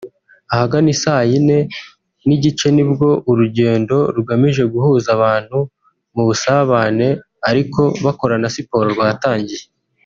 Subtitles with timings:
[0.53, 1.57] Ahagana i saa yine
[2.25, 5.57] n’igice nibwo urugendo rugamije guhuza abantu
[6.13, 7.07] mu busabane
[7.49, 9.65] ariko bakora na siporo rwatangiye